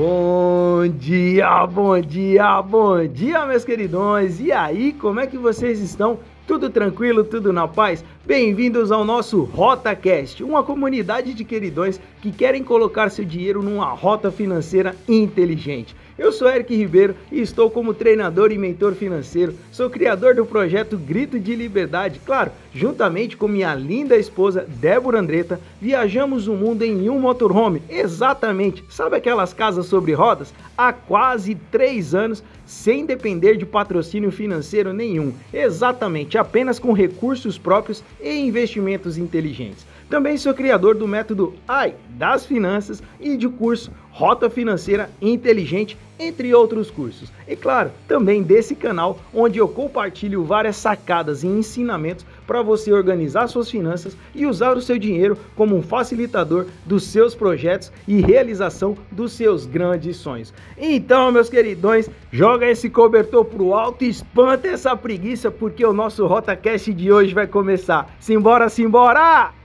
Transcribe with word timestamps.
Bom 0.00 0.88
dia, 0.88 1.66
bom 1.66 2.00
dia, 2.00 2.62
bom 2.62 3.06
dia, 3.06 3.44
meus 3.44 3.66
queridões! 3.66 4.40
E 4.40 4.50
aí, 4.50 4.94
como 4.94 5.20
é 5.20 5.26
que 5.26 5.36
vocês 5.36 5.78
estão? 5.78 6.18
Tudo 6.50 6.68
tranquilo, 6.68 7.22
tudo 7.22 7.52
na 7.52 7.68
paz? 7.68 8.04
Bem-vindos 8.26 8.90
ao 8.90 9.04
nosso 9.04 9.44
RotaCast, 9.44 10.42
uma 10.42 10.64
comunidade 10.64 11.32
de 11.32 11.44
queridões 11.44 12.00
que 12.20 12.32
querem 12.32 12.64
colocar 12.64 13.08
seu 13.08 13.24
dinheiro 13.24 13.62
numa 13.62 13.92
rota 13.92 14.32
financeira 14.32 14.96
inteligente. 15.08 15.94
Eu 16.18 16.32
sou 16.32 16.50
Eric 16.50 16.76
Ribeiro 16.76 17.14
e 17.32 17.40
estou 17.40 17.70
como 17.70 17.94
treinador 17.94 18.52
e 18.52 18.58
mentor 18.58 18.92
financeiro. 18.92 19.54
Sou 19.72 19.88
criador 19.88 20.34
do 20.34 20.44
projeto 20.44 20.98
Grito 20.98 21.40
de 21.40 21.54
Liberdade. 21.54 22.20
Claro, 22.26 22.50
juntamente 22.74 23.38
com 23.38 23.48
minha 23.48 23.74
linda 23.74 24.18
esposa 24.18 24.66
Débora 24.68 25.18
Andretta, 25.18 25.58
viajamos 25.80 26.46
o 26.46 26.52
mundo 26.52 26.82
em 26.82 27.08
um 27.08 27.18
motorhome. 27.18 27.80
Exatamente, 27.88 28.84
sabe 28.90 29.16
aquelas 29.16 29.54
casas 29.54 29.86
sobre 29.86 30.12
rodas? 30.12 30.52
Há 30.76 30.92
quase 30.92 31.54
três 31.54 32.14
anos, 32.14 32.42
sem 32.66 33.06
depender 33.06 33.56
de 33.56 33.64
patrocínio 33.64 34.30
financeiro 34.30 34.92
nenhum. 34.92 35.32
Exatamente, 35.52 36.36
apenas 36.40 36.78
com 36.78 36.92
recursos 36.92 37.58
próprios 37.58 38.02
e 38.20 38.38
investimentos 38.38 39.16
inteligentes. 39.16 39.86
Também 40.08 40.36
sou 40.36 40.52
criador 40.52 40.96
do 40.96 41.06
método 41.06 41.54
AI 41.68 41.94
das 42.10 42.44
finanças 42.44 43.02
e 43.20 43.36
de 43.36 43.48
curso 43.48 43.92
Rota 44.10 44.50
Financeira 44.50 45.10
Inteligente, 45.20 45.96
entre 46.18 46.54
outros 46.54 46.90
cursos. 46.90 47.32
E 47.48 47.56
claro, 47.56 47.90
também 48.06 48.42
desse 48.42 48.74
canal 48.74 49.18
onde 49.32 49.58
eu 49.58 49.66
compartilho 49.66 50.44
várias 50.44 50.76
sacadas 50.76 51.42
e 51.42 51.46
ensinamentos 51.46 52.26
para 52.46 52.60
você 52.62 52.92
organizar 52.92 53.48
suas 53.48 53.70
finanças 53.70 54.16
e 54.34 54.44
usar 54.44 54.76
o 54.76 54.82
seu 54.82 54.98
dinheiro 54.98 55.38
como 55.56 55.74
um 55.74 55.82
facilitador 55.82 56.66
dos 56.84 57.04
seus 57.04 57.34
projetos 57.34 57.90
e 58.06 58.20
realização 58.20 58.96
dos 59.10 59.32
seus 59.32 59.64
grandes 59.64 60.16
sonhos. 60.16 60.52
Então, 60.76 61.32
meus 61.32 61.48
queridões, 61.48 62.10
joga 62.30 62.68
esse 62.68 62.90
cobertor 62.90 63.44
pro 63.46 63.72
alto 63.72 64.04
e 64.04 64.08
espanta 64.10 64.68
essa 64.68 64.94
preguiça 64.94 65.50
porque 65.50 65.84
o 65.84 65.92
nosso 65.92 66.26
RotaCast 66.26 66.92
de 66.92 67.10
hoje 67.10 67.32
vai 67.32 67.46
começar. 67.46 68.14
Simbora, 68.20 68.68
simbora! 68.68 69.59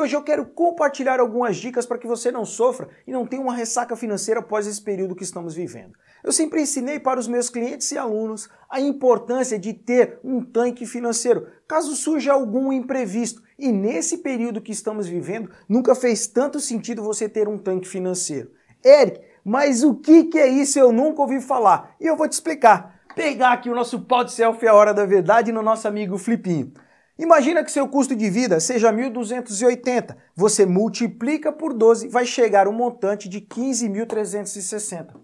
Hoje 0.00 0.14
eu 0.14 0.22
quero 0.22 0.46
compartilhar 0.46 1.18
algumas 1.18 1.56
dicas 1.56 1.84
para 1.84 1.98
que 1.98 2.06
você 2.06 2.30
não 2.30 2.44
sofra 2.44 2.88
e 3.04 3.10
não 3.10 3.26
tenha 3.26 3.42
uma 3.42 3.52
ressaca 3.52 3.96
financeira 3.96 4.38
após 4.38 4.64
esse 4.64 4.80
período 4.80 5.16
que 5.16 5.24
estamos 5.24 5.54
vivendo. 5.54 5.92
Eu 6.22 6.30
sempre 6.30 6.62
ensinei 6.62 7.00
para 7.00 7.18
os 7.18 7.26
meus 7.26 7.50
clientes 7.50 7.90
e 7.90 7.98
alunos 7.98 8.48
a 8.70 8.80
importância 8.80 9.58
de 9.58 9.72
ter 9.72 10.20
um 10.22 10.40
tanque 10.40 10.86
financeiro, 10.86 11.48
caso 11.66 11.96
surja 11.96 12.32
algum 12.32 12.72
imprevisto. 12.72 13.42
E 13.58 13.72
nesse 13.72 14.18
período 14.18 14.60
que 14.60 14.70
estamos 14.70 15.08
vivendo, 15.08 15.50
nunca 15.68 15.96
fez 15.96 16.28
tanto 16.28 16.60
sentido 16.60 17.02
você 17.02 17.28
ter 17.28 17.48
um 17.48 17.58
tanque 17.58 17.88
financeiro. 17.88 18.52
Eric, 18.84 19.20
mas 19.44 19.82
o 19.82 19.96
que, 19.96 20.24
que 20.24 20.38
é 20.38 20.46
isso? 20.46 20.78
Eu 20.78 20.92
nunca 20.92 21.22
ouvi 21.22 21.40
falar. 21.40 21.96
E 22.00 22.06
eu 22.06 22.16
vou 22.16 22.28
te 22.28 22.34
explicar. 22.34 23.00
Pegar 23.16 23.52
aqui 23.52 23.68
o 23.68 23.74
nosso 23.74 24.00
pau 24.02 24.22
de 24.22 24.30
selfie 24.30 24.68
a 24.68 24.74
hora 24.74 24.94
da 24.94 25.04
verdade 25.04 25.50
no 25.50 25.60
nosso 25.60 25.88
amigo 25.88 26.16
Flipinho. 26.16 26.72
Imagina 27.18 27.64
que 27.64 27.72
seu 27.72 27.88
custo 27.88 28.14
de 28.14 28.30
vida 28.30 28.60
seja 28.60 28.92
1.280. 28.92 30.16
Você 30.36 30.64
multiplica 30.64 31.50
por 31.52 31.74
12, 31.74 32.08
vai 32.08 32.24
chegar 32.24 32.68
um 32.68 32.72
montante 32.72 33.28
de 33.28 33.40
15.360. 33.40 35.14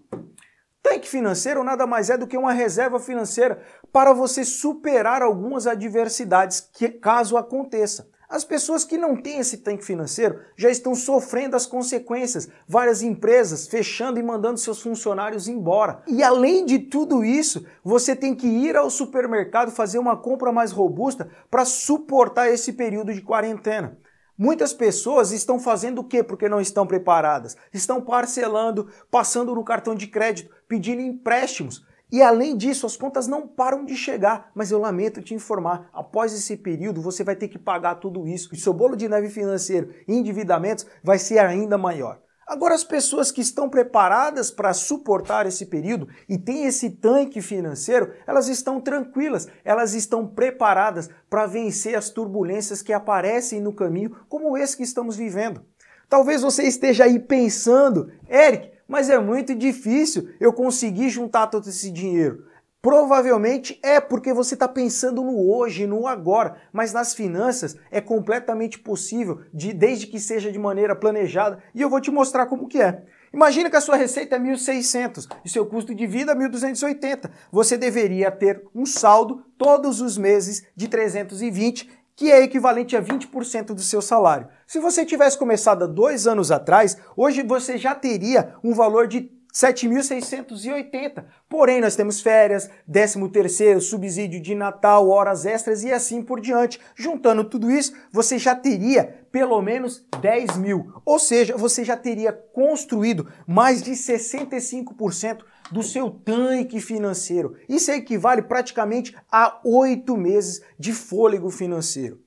Tanque 0.83 1.07
financeiro 1.07 1.63
nada 1.63 1.87
mais 1.87 2.09
é 2.09 2.17
do 2.17 2.27
que 2.27 2.37
uma 2.37 2.51
reserva 2.51 2.99
financeira 2.99 3.61
para 3.93 4.11
você 4.11 4.43
superar 4.43 5.21
algumas 5.21 5.65
adversidades 5.65 6.59
que 6.59 6.89
caso 6.89 7.37
aconteça. 7.37 8.09
As 8.27 8.43
pessoas 8.43 8.83
que 8.83 8.97
não 8.97 9.15
têm 9.15 9.39
esse 9.39 9.57
tanque 9.57 9.85
financeiro 9.85 10.39
já 10.57 10.69
estão 10.69 10.95
sofrendo 10.95 11.55
as 11.55 11.65
consequências, 11.65 12.49
várias 12.67 13.01
empresas 13.03 13.67
fechando 13.67 14.19
e 14.19 14.23
mandando 14.23 14.59
seus 14.59 14.81
funcionários 14.81 15.47
embora. 15.47 16.01
E 16.07 16.23
além 16.23 16.65
de 16.65 16.79
tudo 16.79 17.23
isso, 17.23 17.65
você 17.83 18.15
tem 18.15 18.33
que 18.33 18.47
ir 18.47 18.75
ao 18.75 18.89
supermercado 18.89 19.71
fazer 19.71 19.99
uma 19.99 20.17
compra 20.17 20.51
mais 20.51 20.71
robusta 20.71 21.29
para 21.51 21.65
suportar 21.65 22.49
esse 22.49 22.73
período 22.73 23.13
de 23.13 23.21
quarentena. 23.21 23.97
Muitas 24.37 24.73
pessoas 24.73 25.31
estão 25.31 25.57
fazendo 25.57 25.99
o 25.99 26.03
quê 26.03 26.21
porque 26.21 26.49
não 26.49 26.59
estão 26.59 26.85
preparadas? 26.85 27.55
Estão 27.73 28.01
parcelando, 28.01 28.89
passando 29.09 29.55
no 29.55 29.63
cartão 29.63 29.95
de 29.95 30.07
crédito, 30.07 30.53
pedindo 30.67 31.01
empréstimos. 31.01 31.85
E 32.15 32.21
além 32.21 32.55
disso, 32.55 32.85
as 32.85 32.95
contas 32.95 33.27
não 33.27 33.45
param 33.45 33.83
de 33.83 33.93
chegar, 33.93 34.49
mas 34.55 34.71
eu 34.71 34.79
lamento 34.79 35.21
te 35.21 35.33
informar, 35.33 35.89
após 35.91 36.31
esse 36.31 36.55
período 36.55 37.01
você 37.01 37.25
vai 37.25 37.35
ter 37.35 37.49
que 37.49 37.59
pagar 37.59 37.95
tudo 37.95 38.25
isso 38.25 38.55
e 38.55 38.57
seu 38.57 38.73
bolo 38.73 38.95
de 38.95 39.09
neve 39.09 39.27
financeiro 39.27 39.93
e 40.07 40.13
endividamentos 40.13 40.85
vai 41.03 41.19
ser 41.19 41.39
ainda 41.39 41.77
maior. 41.77 42.21
Agora, 42.47 42.73
as 42.73 42.85
pessoas 42.85 43.33
que 43.33 43.41
estão 43.41 43.67
preparadas 43.67 44.49
para 44.49 44.73
suportar 44.73 45.45
esse 45.45 45.65
período 45.65 46.07
e 46.29 46.37
têm 46.37 46.63
esse 46.63 46.89
tanque 46.89 47.41
financeiro, 47.41 48.13
elas 48.25 48.47
estão 48.47 48.79
tranquilas, 48.79 49.49
elas 49.65 49.93
estão 49.93 50.25
preparadas 50.25 51.09
para 51.29 51.45
vencer 51.45 51.97
as 51.97 52.09
turbulências 52.09 52.81
que 52.81 52.93
aparecem 52.93 53.59
no 53.59 53.73
caminho, 53.73 54.15
como 54.29 54.57
esse 54.57 54.77
que 54.77 54.83
estamos 54.83 55.17
vivendo. 55.17 55.65
Talvez 56.07 56.41
você 56.41 56.63
esteja 56.63 57.03
aí 57.03 57.19
pensando, 57.19 58.09
Eric, 58.29 58.71
mas 58.87 59.09
é 59.09 59.19
muito 59.19 59.55
difícil 59.55 60.29
eu 60.39 60.53
conseguir 60.53 61.09
juntar 61.09 61.47
todo 61.47 61.67
esse 61.67 61.91
dinheiro. 61.91 62.45
Provavelmente 62.81 63.79
é 63.81 63.99
porque 63.99 64.31
você 64.31 64.53
está 64.53 64.67
pensando 64.67 65.23
no 65.23 65.51
hoje, 65.51 65.87
no 65.87 66.05
agora, 66.05 66.55
mas 66.71 66.93
nas 66.93 67.15
finanças 67.15 67.75
é 67.89 67.99
completamente 67.99 68.77
possível, 68.77 69.41
de, 69.51 69.73
desde 69.73 70.05
que 70.05 70.19
seja 70.19 70.51
de 70.51 70.59
maneira 70.59 70.95
planejada, 70.95 71.63
e 71.73 71.81
eu 71.81 71.89
vou 71.89 71.99
te 71.99 72.11
mostrar 72.11 72.45
como 72.45 72.67
que 72.67 72.79
é. 72.79 73.01
Imagina 73.33 73.71
que 73.71 73.75
a 73.75 73.81
sua 73.81 73.95
receita 73.95 74.35
é 74.35 74.39
1.600 74.39 75.27
e 75.43 75.49
seu 75.49 75.65
custo 75.65 75.95
de 75.95 76.05
vida 76.05 76.31
é 76.31 76.35
1.280. 76.35 77.31
Você 77.51 77.75
deveria 77.75 78.29
ter 78.29 78.63
um 78.73 78.85
saldo 78.85 79.43
todos 79.57 79.99
os 79.99 80.15
meses 80.15 80.63
de 80.75 80.87
320 80.87 81.89
que 82.15 82.31
é 82.31 82.41
equivalente 82.41 82.95
a 82.95 83.01
20% 83.01 83.73
do 83.73 83.81
seu 83.81 84.01
salário. 84.01 84.47
Se 84.65 84.79
você 84.79 85.05
tivesse 85.05 85.37
começado 85.37 85.83
há 85.83 85.87
dois 85.87 86.25
anos 86.25 86.51
atrás, 86.51 86.97
hoje 87.15 87.43
você 87.43 87.77
já 87.77 87.93
teria 87.93 88.55
um 88.63 88.73
valor 88.73 89.07
de 89.07 89.29
7.680. 89.55 91.23
Porém, 91.47 91.79
nós 91.79 91.95
temos 91.95 92.19
férias, 92.19 92.69
13 92.91 93.29
terceiro, 93.29 93.79
subsídio 93.79 94.41
de 94.41 94.53
Natal, 94.53 95.07
horas 95.07 95.45
extras 95.45 95.81
e 95.81 95.93
assim 95.93 96.21
por 96.21 96.41
diante. 96.41 96.77
Juntando 96.93 97.45
tudo 97.45 97.71
isso, 97.71 97.93
você 98.11 98.37
já 98.37 98.53
teria 98.53 99.25
pelo 99.31 99.61
menos 99.61 100.05
10 100.21 100.57
mil. 100.57 100.91
Ou 101.05 101.17
seja, 101.17 101.55
você 101.55 101.85
já 101.85 101.95
teria 101.95 102.33
construído 102.33 103.31
mais 103.47 103.81
de 103.81 103.91
65% 103.91 105.39
do 105.71 105.81
seu 105.81 106.09
tanque 106.09 106.81
financeiro. 106.81 107.55
Isso 107.69 107.91
equivale 107.91 108.41
praticamente 108.41 109.15
a 109.31 109.61
oito 109.63 110.17
meses 110.17 110.61
de 110.77 110.91
fôlego 110.91 111.49
financeiro. 111.49 112.19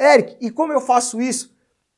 Eric, 0.00 0.36
e 0.40 0.50
como 0.50 0.72
eu 0.72 0.80
faço 0.80 1.22
isso? 1.22 1.52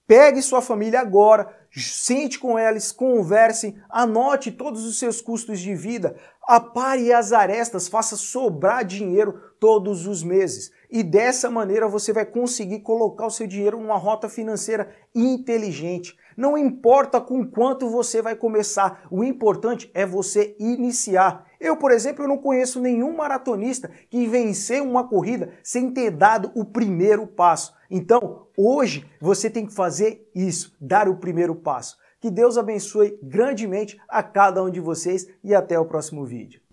Pegue 0.07 0.43
sua 0.43 0.61
família 0.61 1.01
agora, 1.01 1.49
sente 1.77 2.39
com 2.39 2.59
eles, 2.59 2.93
conversem, 2.93 3.77
anote 3.91 4.53
todos 4.53 4.85
os 4.85 4.99
seus 4.99 5.21
custos 5.21 5.61
de 5.61 5.75
vida, 5.75 6.17
apare 6.47 7.13
as 7.13 7.33
arestas, 7.33 7.89
faça 7.89 8.17
sobrar 8.17 8.85
dinheiro 8.85 9.41
todos 9.59 10.07
os 10.07 10.23
meses. 10.23 10.71
E 10.91 11.03
dessa 11.03 11.51
maneira 11.51 11.89
você 11.89 12.13
vai 12.13 12.25
conseguir 12.25 12.81
colocar 12.81 13.27
o 13.27 13.31
seu 13.31 13.47
dinheiro 13.47 13.81
numa 13.81 13.97
rota 13.97 14.29
financeira 14.29 14.95
inteligente. 15.15 16.17
Não 16.37 16.59
importa 16.59 17.21
com 17.21 17.47
quanto 17.47 17.89
você 17.89 18.21
vai 18.21 18.35
começar, 18.35 19.07
o 19.11 19.25
importante 19.25 19.91
é 19.95 20.05
você 20.05 20.57
iniciar. 20.59 21.47
Eu, 21.61 21.77
por 21.77 21.93
exemplo, 21.93 22.29
não 22.29 22.37
conheço 22.37 22.81
nenhum 22.81 23.17
maratonista 23.17 23.91
que 24.11 24.27
venceu 24.27 24.85
uma 24.85 25.09
corrida 25.09 25.53
sem 25.63 25.91
ter 25.91 26.11
dado 26.11 26.51
o 26.55 26.65
primeiro 26.65 27.27
passo. 27.27 27.73
Então, 27.91 28.49
hoje 28.57 29.09
você 29.21 29.49
tem 29.49 29.65
que 29.65 29.73
fazer 29.73 30.29
isso, 30.35 30.77
dar 30.81 31.09
o 31.09 31.17
primeiro 31.17 31.55
passo. 31.65 31.97
Que 32.21 32.31
Deus 32.31 32.57
abençoe 32.57 33.19
grandemente 33.21 34.01
a 34.09 34.23
cada 34.23 34.63
um 34.63 34.71
de 34.71 34.81
vocês 34.81 35.27
e 35.43 35.53
até 35.53 35.79
o 35.79 35.85
próximo 35.85 36.25
vídeo. 36.25 36.64